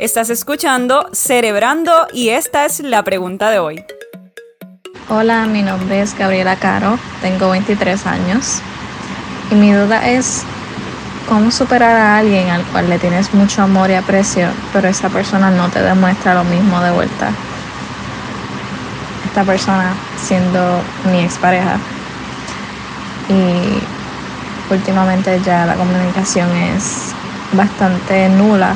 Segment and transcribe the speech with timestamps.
[0.00, 3.84] Estás escuchando Cerebrando y esta es la pregunta de hoy.
[5.08, 8.58] Hola, mi nombre es Gabriela Caro, tengo 23 años
[9.52, 10.42] y mi duda es
[11.28, 15.52] cómo superar a alguien al cual le tienes mucho amor y aprecio, pero esa persona
[15.52, 17.30] no te demuestra lo mismo de vuelta.
[19.26, 20.80] Esta persona siendo
[21.12, 21.78] mi expareja
[23.28, 27.12] y últimamente ya la comunicación es
[27.52, 28.74] bastante nula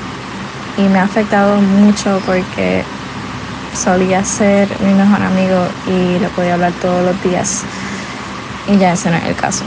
[0.78, 2.84] y me ha afectado mucho porque
[3.74, 7.64] solía ser mi mejor amigo y le podía hablar todos los días.
[8.68, 9.64] Y ya ese no es el caso.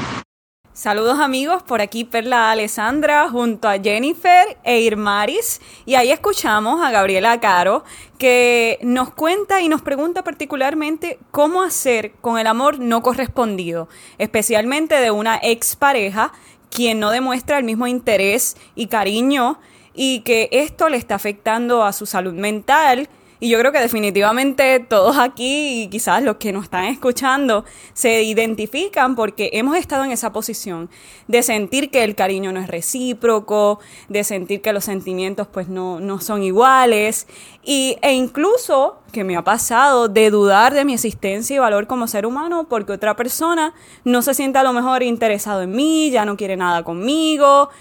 [0.74, 5.60] Saludos amigos, por aquí Perla Alessandra junto a Jennifer e Irmaris.
[5.86, 7.84] Y ahí escuchamos a Gabriela Caro
[8.18, 14.96] que nos cuenta y nos pregunta particularmente cómo hacer con el amor no correspondido, especialmente
[14.96, 16.32] de una expareja
[16.72, 19.60] quien no demuestra el mismo interés y cariño
[19.94, 23.10] y que esto le está afectando a su salud mental.
[23.44, 28.22] Y yo creo que definitivamente todos aquí y quizás los que nos están escuchando se
[28.22, 30.92] identifican porque hemos estado en esa posición
[31.28, 36.00] de sentir que el cariño no es recíproco, de sentir que los sentimientos pues no,
[36.00, 37.26] no son iguales
[37.64, 42.06] y, e incluso que me ha pasado de dudar de mi existencia y valor como
[42.06, 46.26] ser humano porque otra persona no se siente a lo mejor interesado en mí, ya
[46.26, 47.72] no quiere nada conmigo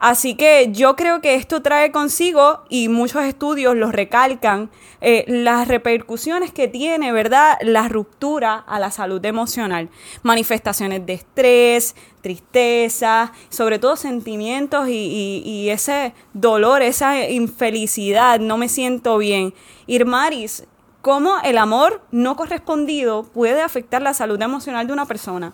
[0.00, 4.70] Así que yo creo que esto trae consigo, y muchos estudios lo recalcan,
[5.02, 7.58] eh, las repercusiones que tiene, ¿verdad?
[7.60, 9.90] La ruptura a la salud emocional.
[10.22, 18.70] Manifestaciones de estrés, tristeza, sobre todo sentimientos y, y ese dolor, esa infelicidad, no me
[18.70, 19.52] siento bien.
[19.86, 20.64] Irmaris,
[21.02, 25.52] ¿cómo el amor no correspondido puede afectar la salud emocional de una persona?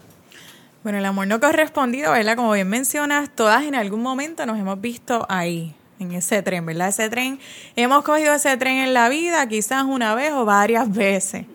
[0.86, 2.36] Bueno, el amor no correspondido, ¿verdad?
[2.36, 6.90] Como bien mencionas, todas en algún momento nos hemos visto ahí, en ese tren, ¿verdad?
[6.90, 7.40] Ese tren,
[7.74, 11.46] hemos cogido ese tren en la vida quizás una vez o varias veces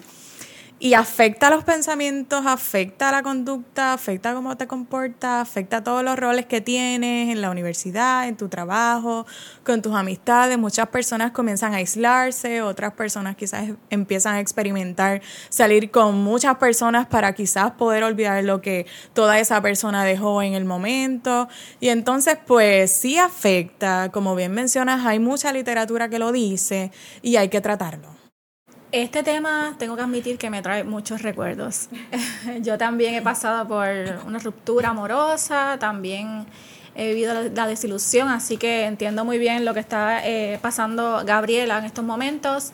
[0.84, 6.48] y afecta los pensamientos, afecta la conducta, afecta cómo te comportas, afecta todos los roles
[6.48, 9.28] que tienes en la universidad, en tu trabajo,
[9.64, 10.58] con tus amistades.
[10.58, 17.06] Muchas personas comienzan a aislarse, otras personas quizás empiezan a experimentar salir con muchas personas
[17.06, 21.48] para quizás poder olvidar lo que toda esa persona dejó en el momento.
[21.80, 27.36] Y entonces, pues sí afecta, como bien mencionas, hay mucha literatura que lo dice y
[27.36, 28.21] hay que tratarlo.
[28.92, 31.88] Este tema tengo que admitir que me trae muchos recuerdos.
[32.62, 33.88] Yo también he pasado por
[34.28, 36.46] una ruptura amorosa, también
[36.96, 41.78] he vivido la, desilusión, así que entiendo muy bien lo que está eh, pasando Gabriela
[41.78, 42.74] en estos momentos.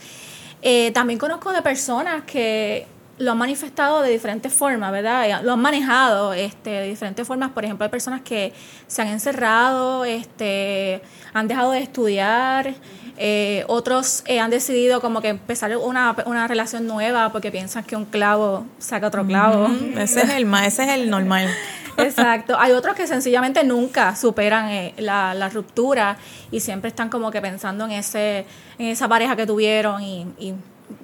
[0.63, 2.88] Eh, también conozco de personas que
[3.19, 5.29] lo han manifestado de diferentes formas, ¿verdad?
[5.29, 7.51] Eh, lo han manejado este, de diferentes formas.
[7.51, 8.53] Por ejemplo, hay personas que
[8.88, 11.01] se han encerrado, este,
[11.33, 12.75] han dejado de estudiar,
[13.17, 17.95] eh, otros eh, han decidido como que empezar una, una, relación nueva porque piensan que
[17.95, 19.67] un clavo saca otro clavo.
[19.97, 21.50] Ese es el ese es el normal.
[21.97, 22.56] Exacto.
[22.59, 26.17] Hay otros que sencillamente nunca superan eh, la, la, ruptura
[26.51, 28.45] y siempre están como que pensando en ese
[28.77, 30.53] en esa pareja que tuvieron y, y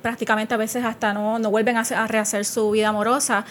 [0.02, 3.46] prácticamente a veces hasta no, no vuelven a, rehacer su vida amorosa.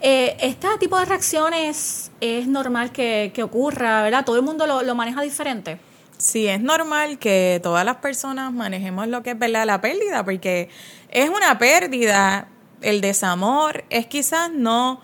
[0.00, 4.24] este tipo de reacciones es normal que, que ocurra, ¿verdad?
[4.24, 5.78] Todo el mundo lo, lo maneja diferente.
[6.18, 10.68] Sí, es normal que todas las personas manejemos lo que es verdad la pérdida, porque
[11.08, 12.46] es una pérdida,
[12.80, 15.00] el desamor, es quizás no,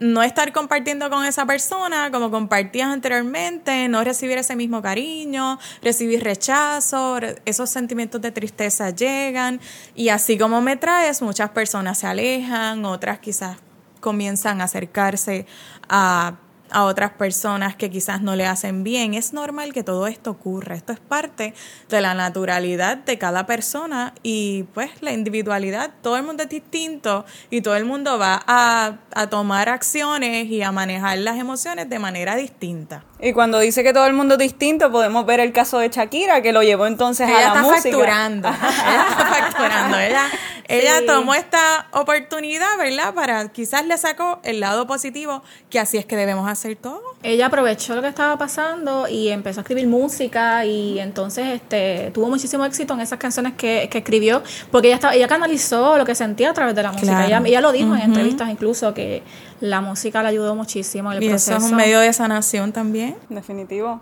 [0.00, 6.22] no estar compartiendo con esa persona como compartías anteriormente, no recibir ese mismo cariño, recibir
[6.22, 9.60] rechazo, esos sentimientos de tristeza llegan
[9.94, 13.58] y así como me traes, muchas personas se alejan, otras quizás
[14.00, 15.46] comienzan a acercarse
[15.88, 16.36] a
[16.70, 19.14] a otras personas que quizás no le hacen bien.
[19.14, 20.74] Es normal que todo esto ocurra.
[20.74, 21.54] Esto es parte
[21.88, 25.90] de la naturalidad de cada persona y pues la individualidad.
[26.02, 30.62] Todo el mundo es distinto y todo el mundo va a, a tomar acciones y
[30.62, 33.04] a manejar las emociones de manera distinta.
[33.20, 36.40] Y cuando dice que todo el mundo es distinto, podemos ver el caso de Shakira,
[36.40, 37.82] que lo llevó entonces a la música.
[37.82, 38.48] Facturando.
[38.48, 39.98] ella está facturando.
[39.98, 40.26] Ella,
[40.68, 43.14] ella tomó esta oportunidad, ¿verdad?
[43.14, 47.02] Para quizás le sacó el lado positivo, que así es que debemos hacer todo.
[47.22, 52.28] Ella aprovechó lo que estaba pasando y empezó a escribir música y entonces este tuvo
[52.28, 56.14] muchísimo éxito en esas canciones que, que escribió, porque ella estaba, ella canalizó lo que
[56.14, 57.26] sentía a través de la música.
[57.26, 59.22] Ella, lo dijo en entrevistas incluso que
[59.60, 61.56] la música le ayudó muchísimo en el y proceso.
[61.56, 63.16] eso es un medio de sanación también.
[63.30, 64.00] Definitivo.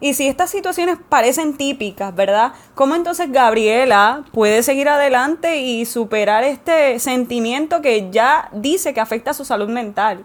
[0.00, 2.54] Y si estas situaciones parecen típicas, ¿verdad?
[2.74, 9.32] ¿Cómo entonces Gabriela puede seguir adelante y superar este sentimiento que ya dice que afecta
[9.32, 10.24] a su salud mental?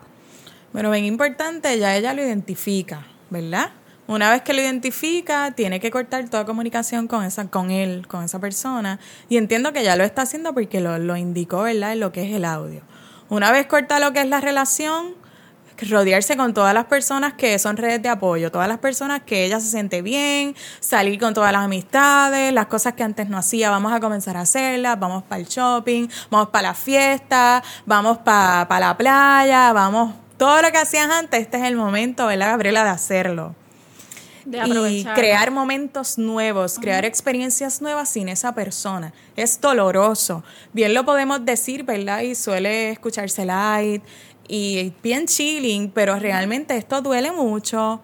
[0.72, 3.72] Bueno, bien importante, ya ella lo identifica, ¿verdad?
[4.08, 8.24] Una vez que lo identifica, tiene que cortar toda comunicación con esa, con él, con
[8.24, 9.00] esa persona.
[9.30, 11.94] Y entiendo que ya lo está haciendo porque lo, lo indicó, ¿verdad?
[11.94, 12.82] En lo que es el audio.
[13.30, 15.16] Una vez corta lo que es la relación,
[15.78, 19.60] rodearse con todas las personas que son redes de apoyo, todas las personas que ella
[19.60, 23.94] se siente bien, salir con todas las amistades, las cosas que antes no hacía, vamos
[23.94, 28.96] a comenzar a hacerlas, vamos para el shopping, vamos para la fiesta, vamos para la
[28.98, 33.56] playa, vamos, todo lo que hacías antes, este es el momento, ¿verdad, Gabriela, de hacerlo?
[34.48, 39.12] y crear momentos nuevos, crear experiencias nuevas sin esa persona.
[39.36, 40.44] Es doloroso.
[40.72, 42.22] Bien lo podemos decir, ¿verdad?
[42.22, 44.04] Y suele escucharse light
[44.48, 48.02] y bien chilling, pero realmente esto duele mucho.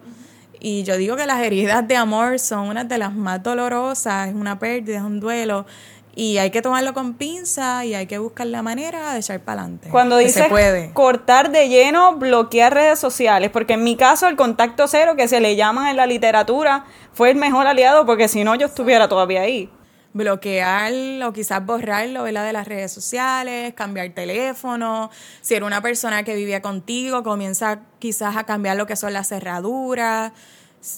[0.59, 4.35] Y yo digo que las heridas de amor son una de las más dolorosas, es
[4.35, 5.65] una pérdida, es un duelo.
[6.13, 9.61] Y hay que tomarlo con pinza y hay que buscar la manera de echar para
[9.61, 9.89] adelante.
[9.89, 10.45] Cuando dices
[10.93, 15.39] cortar de lleno, bloquear redes sociales, porque en mi caso el contacto cero, que se
[15.39, 19.41] le llama en la literatura, fue el mejor aliado, porque si no yo estuviera todavía
[19.41, 19.69] ahí
[20.13, 25.09] bloquearlo o quizás borrarlo de las redes sociales, cambiar teléfono.
[25.41, 29.29] Si era una persona que vivía contigo, comienza quizás a cambiar lo que son las
[29.29, 30.31] cerraduras.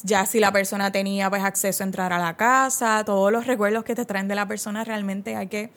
[0.04, 3.84] Ya si la persona tenía pues acceso a entrar a la casa, todos los recuerdos
[3.84, 5.72] que te traen de la persona realmente hay que...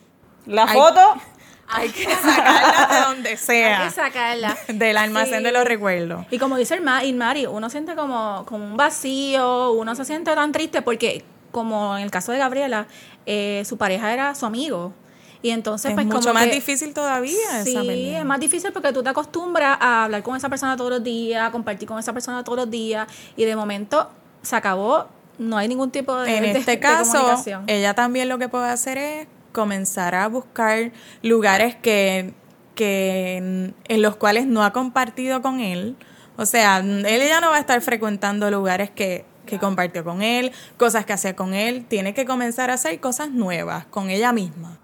[0.47, 1.21] La foto
[1.69, 3.83] hay que sacarla de donde sea.
[3.83, 4.56] Hay que sacarla.
[4.69, 6.27] Del almacén de los recuerdos.
[6.31, 10.53] Y como dice el Mari, uno siente como, como un vacío, uno se siente tan
[10.53, 11.25] triste porque,
[11.56, 12.87] como en el caso de Gabriela,
[13.25, 14.93] eh, su pareja era su amigo.
[15.41, 17.64] Y entonces, es pues, mucho más difícil todavía.
[17.64, 21.03] Sí, es más difícil porque tú te acostumbras a hablar con esa persona todos los
[21.03, 23.08] días, a compartir con esa persona todos los días,
[23.38, 24.11] y de momento
[24.43, 25.06] se acabó,
[25.38, 26.37] no hay ningún tipo de.
[26.37, 30.93] En este caso, ella también lo que puede hacer es comenzar a buscar
[31.23, 32.35] lugares que,
[32.75, 35.97] que en los cuales no ha compartido con él.
[36.37, 40.53] O sea, él ya no va a estar frecuentando lugares que que compartió con él,
[40.77, 41.87] cosas que hacía con él.
[41.89, 44.79] Tiene que comenzar a hacer cosas nuevas con ella misma.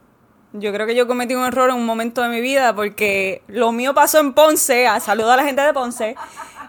[0.55, 3.73] Yo creo que yo cometí un error en un momento de mi vida porque lo
[3.73, 6.15] mío pasó en Ponce, a saludo a la gente de Ponce,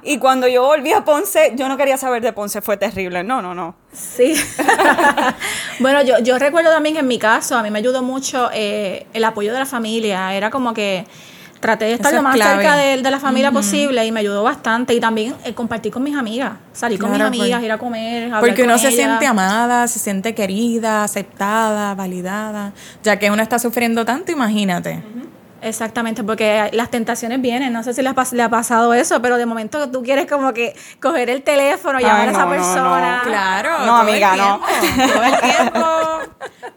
[0.06, 3.24] y cuando yo volví a Ponce, yo no quería saber de Ponce, fue terrible.
[3.24, 3.76] No, no, no.
[3.92, 4.36] Sí.
[5.80, 9.06] bueno, yo, yo recuerdo también que en mi caso, a mí me ayudó mucho eh,
[9.14, 10.34] el apoyo de la familia.
[10.34, 11.06] Era como que
[11.64, 14.94] traté de estar lo más cerca de, de, la familia posible y me ayudó bastante.
[14.94, 18.26] Y también eh, compartir con mis amigas, salir con mis amigas, ir a comer.
[18.26, 22.74] Hablar porque uno se siente amada, se siente querida, aceptada, validada.
[23.02, 25.02] Ya que uno está sufriendo tanto, imagínate.
[25.64, 27.72] Exactamente, porque las tentaciones vienen.
[27.72, 31.30] No sé si le ha, pasado eso, pero de momento tú quieres como que coger
[31.30, 33.22] el teléfono y llamar a esa persona.
[33.24, 33.86] Claro.
[33.86, 34.60] No, amiga, no.
[35.14, 36.13] Todo el tiempo.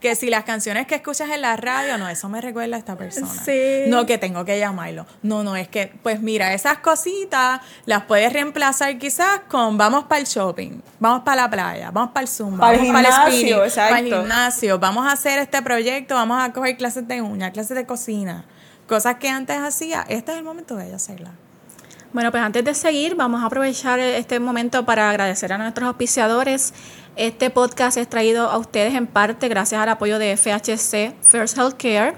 [0.00, 2.96] Que si las canciones que escuchas en la radio, no, eso me recuerda a esta
[2.96, 3.28] persona.
[3.44, 3.84] Sí.
[3.88, 5.06] No, que tengo que llamarlo.
[5.22, 10.20] No, no, es que, pues mira, esas cositas las puedes reemplazar quizás con vamos para
[10.20, 13.98] el shopping, vamos para la playa, vamos para el Zumba, vamos para el gimnasio, para
[13.98, 17.86] el gimnasio, vamos a hacer este proyecto, vamos a coger clases de uña, clases de
[17.86, 18.44] cocina
[18.86, 21.32] Cosas que antes hacía, este es el momento de ella hacerla.
[22.16, 26.72] Bueno, pues antes de seguir, vamos a aprovechar este momento para agradecer a nuestros auspiciadores.
[27.14, 32.14] Este podcast es traído a ustedes en parte gracias al apoyo de FHC First Healthcare.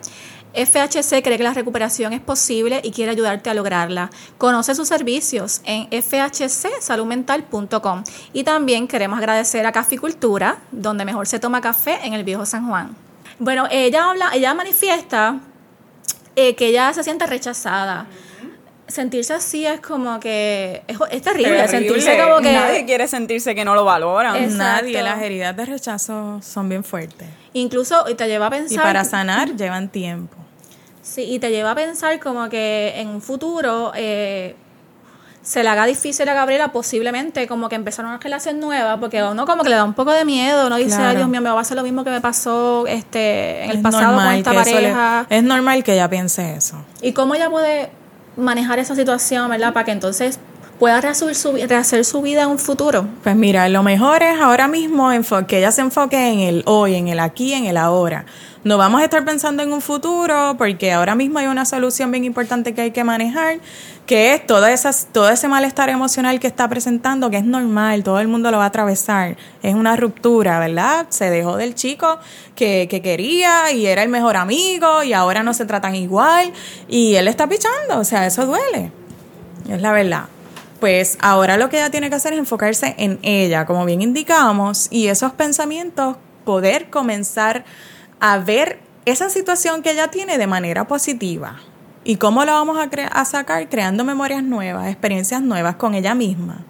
[0.54, 4.08] FHC cree que la recuperación es posible y quiere ayudarte a lograrla.
[4.38, 8.04] Conoce sus servicios en fhcsaludmental.com.
[8.32, 12.68] Y también queremos agradecer a Caficultura, donde mejor se toma café en el Viejo San
[12.68, 12.94] Juan.
[13.40, 15.40] Bueno, ella habla, ella manifiesta
[16.36, 18.06] eh, que ella se siente rechazada.
[18.88, 23.74] Sentirse así es como que es, terrible, sentirse como que nadie quiere sentirse que no
[23.74, 24.56] lo valoran.
[24.56, 27.28] Nadie, las heridas de rechazo son bien fuertes.
[27.52, 30.36] Incluso te lleva a pensar y para sanar llevan tiempo.
[31.02, 34.56] Sí, y te lleva a pensar como que en un futuro eh,
[35.42, 39.46] se le haga difícil a Gabriela posiblemente como que empezar una relación nueva, porque uno
[39.46, 41.54] como que le da un poco de miedo, uno dice, ay Dios mío, me va
[41.54, 45.26] a pasar lo mismo que me pasó este en el pasado con esta pareja.
[45.28, 46.76] es normal que ella piense eso.
[47.00, 47.90] ¿Y cómo ella puede
[48.38, 49.72] manejar esa situación, verdad?
[49.72, 50.40] Para que entonces
[50.78, 53.06] pueda rehacer su, rehacer su vida en un futuro?
[53.22, 55.10] Pues mira, lo mejor es ahora mismo
[55.46, 58.24] que ella se enfoque en el hoy, en el aquí, en el ahora.
[58.64, 62.24] No vamos a estar pensando en un futuro porque ahora mismo hay una solución bien
[62.24, 63.60] importante que hay que manejar,
[64.04, 68.18] que es toda esas, todo ese malestar emocional que está presentando, que es normal, todo
[68.20, 69.36] el mundo lo va a atravesar.
[69.62, 71.06] Es una ruptura, ¿verdad?
[71.10, 72.18] Se dejó del chico
[72.56, 76.52] que, que quería y era el mejor amigo y ahora no se tratan igual
[76.88, 78.90] y él está pichando, o sea, eso duele.
[79.68, 80.24] Es la verdad
[80.80, 84.88] pues ahora lo que ella tiene que hacer es enfocarse en ella, como bien indicamos,
[84.90, 87.64] y esos pensamientos poder comenzar
[88.20, 91.56] a ver esa situación que ella tiene de manera positiva.
[92.04, 93.68] ¿Y cómo la vamos a, a sacar?
[93.68, 96.64] Creando memorias nuevas, experiencias nuevas con ella misma.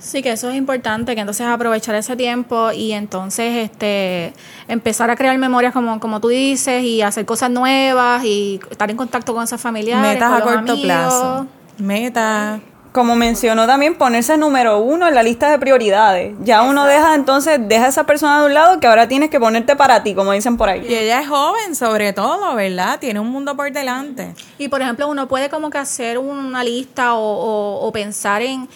[0.00, 4.32] Sí, que eso es importante, que entonces aprovechar ese tiempo y entonces este
[4.66, 8.96] empezar a crear memorias como, como tú dices y hacer cosas nuevas y estar en
[8.96, 10.14] contacto con esas familiares.
[10.14, 10.80] Metas con a los corto amigos.
[10.80, 11.46] plazo.
[11.76, 12.60] Metas.
[12.92, 16.34] Como mencionó también, ponerse número uno en la lista de prioridades.
[16.42, 19.38] Ya uno deja entonces, deja a esa persona de un lado que ahora tienes que
[19.38, 20.86] ponerte para ti, como dicen por Y ahí.
[20.94, 22.98] ella es joven, sobre todo, ¿verdad?
[22.98, 24.34] Tiene un mundo por delante.
[24.58, 28.68] Y por ejemplo, uno puede como que hacer una lista o, o- o pensar en,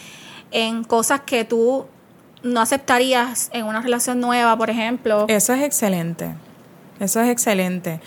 [0.51, 1.85] en cosas que tú
[2.41, 5.25] no aceptarías en una relación nueva, por ejemplo.
[5.27, 6.29] Eso es excelente.
[7.01, 7.99] Eso es excelente.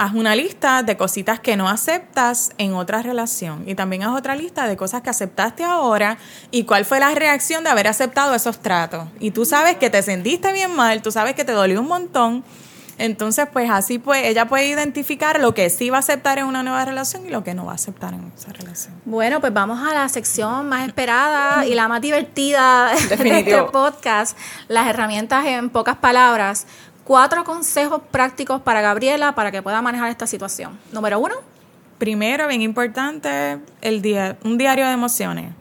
[0.00, 4.36] Haz una lista de cositas que no aceptas en otra relación y también haz otra
[4.36, 6.18] lista de cosas que aceptaste ahora
[6.52, 9.08] y cuál fue la reacción de haber aceptado esos tratos.
[9.18, 12.44] Y tú sabes que te sentiste bien mal, tú sabes que te dolió un montón.
[12.98, 16.62] Entonces, pues así pues ella puede identificar lo que sí va a aceptar en una
[16.62, 18.94] nueva relación y lo que no va a aceptar en esa relación.
[19.04, 24.36] Bueno, pues vamos a la sección más esperada y la más divertida de este podcast,
[24.68, 26.66] las herramientas en pocas palabras.
[27.08, 30.78] Cuatro consejos prácticos para Gabriela para que pueda manejar esta situación.
[30.92, 31.34] Número uno,
[31.96, 35.52] Primero, bien importante, el día, un diario de emociones.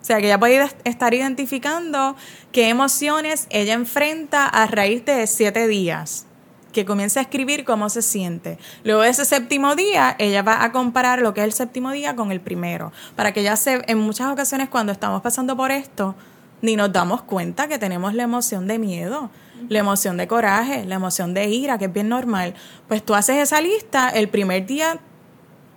[0.00, 2.16] O sea, que ella puede estar identificando
[2.52, 6.26] qué emociones ella enfrenta a raíz de siete días.
[6.72, 8.58] Que comience a escribir cómo se siente.
[8.82, 12.16] Luego de ese séptimo día, ella va a comparar lo que es el séptimo día
[12.16, 12.92] con el primero.
[13.14, 16.16] Para que ya se, en muchas ocasiones cuando estamos pasando por esto,
[16.62, 19.30] ni nos damos cuenta que tenemos la emoción de miedo,
[19.68, 22.54] la emoción de coraje, la emoción de ira, que es bien normal.
[22.88, 24.98] Pues tú haces esa lista, el primer día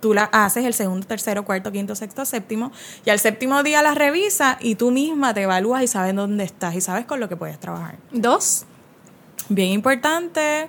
[0.00, 2.70] tú la haces el segundo, tercero, cuarto, quinto, sexto, séptimo,
[3.04, 6.74] y al séptimo día la revisas y tú misma te evalúas y sabes dónde estás
[6.76, 7.96] y sabes con lo que puedes trabajar.
[8.12, 8.64] dos,
[9.50, 10.68] Bien importante,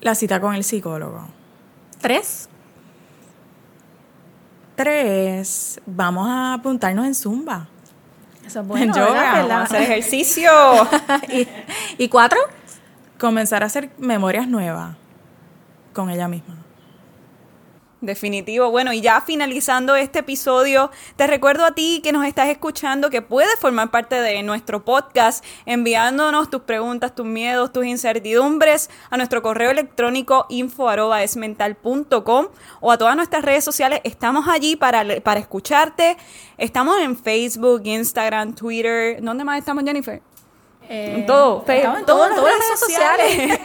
[0.00, 1.28] la cita con el psicólogo.
[2.00, 2.48] tres,
[4.80, 7.68] Tres, vamos a apuntarnos en Zumba.
[8.46, 9.48] eso es bueno, En yoga, ¿verdad?
[9.48, 10.50] Vamos a hacer ejercicio.
[11.28, 11.46] y,
[12.00, 12.40] y cuatro,
[13.18, 14.96] Comenzar a hacer memorias nuevas
[15.92, 16.56] con ella misma.
[18.00, 18.70] Definitivo.
[18.70, 23.20] Bueno, y ya finalizando este episodio, te recuerdo a ti que nos estás escuchando que
[23.20, 29.42] puedes formar parte de nuestro podcast enviándonos tus preguntas, tus miedos, tus incertidumbres a nuestro
[29.42, 32.46] correo electrónico info@esmental.com
[32.80, 34.00] o a todas nuestras redes sociales.
[34.04, 36.16] Estamos allí para, para escucharte.
[36.56, 39.22] Estamos en Facebook, Instagram, Twitter.
[39.22, 40.22] ¿Dónde más estamos, Jennifer?
[40.92, 43.60] Eh, En todo, en todo, en todas todas las redes sociales.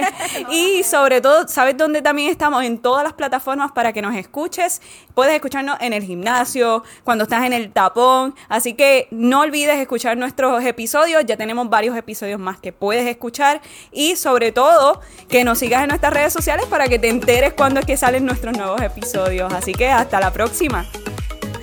[0.51, 2.63] y sobre todo, ¿sabes dónde también estamos?
[2.63, 4.79] En todas las plataformas para que nos escuches.
[5.15, 8.35] Puedes escucharnos en el gimnasio, cuando estás en el tapón.
[8.47, 11.25] Así que no olvides escuchar nuestros episodios.
[11.25, 13.59] Ya tenemos varios episodios más que puedes escuchar.
[13.91, 17.79] Y sobre todo, que nos sigas en nuestras redes sociales para que te enteres cuando
[17.79, 19.51] es que salen nuestros nuevos episodios.
[19.51, 20.85] Así que hasta la próxima.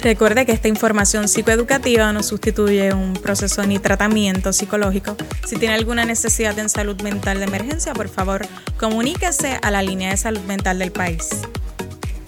[0.03, 5.17] Recuerde que esta información psicoeducativa no sustituye un proceso ni tratamiento psicológico.
[5.47, 8.45] Si tiene alguna necesidad en salud mental de emergencia, por favor,
[8.79, 11.29] comuníquese a la línea de salud mental del país.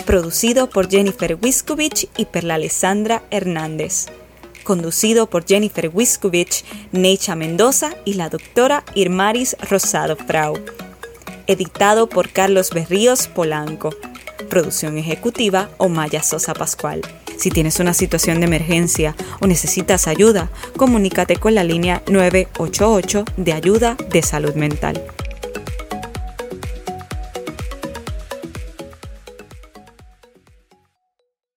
[0.07, 4.07] Producido por Jennifer Wiskovich y Perla Alessandra Hernández.
[4.63, 10.61] Conducido por Jennifer Wiskovich, Necha Mendoza y la doctora Irmaris Rosado Frau.
[11.49, 13.91] Editado por Carlos Berríos Polanco.
[14.49, 17.03] Producción ejecutiva Omaya Sosa Pascual.
[17.37, 23.53] Si tienes una situación de emergencia o necesitas ayuda, comunícate con la línea 988 de
[23.53, 25.03] ayuda de salud mental.